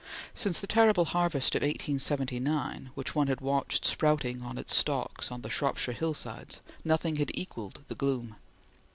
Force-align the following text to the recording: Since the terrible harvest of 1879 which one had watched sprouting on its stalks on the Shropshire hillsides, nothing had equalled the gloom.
Since 0.33 0.59
the 0.59 0.65
terrible 0.65 1.05
harvest 1.05 1.53
of 1.53 1.61
1879 1.61 2.89
which 2.95 3.13
one 3.13 3.27
had 3.27 3.39
watched 3.39 3.85
sprouting 3.85 4.41
on 4.41 4.57
its 4.57 4.75
stalks 4.75 5.31
on 5.31 5.41
the 5.41 5.49
Shropshire 5.51 5.91
hillsides, 5.93 6.59
nothing 6.83 7.17
had 7.17 7.29
equalled 7.35 7.83
the 7.87 7.93
gloom. 7.93 8.35